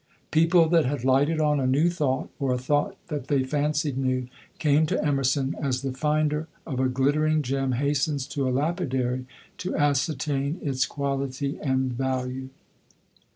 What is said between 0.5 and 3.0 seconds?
that had lighted on a new thought, or a thought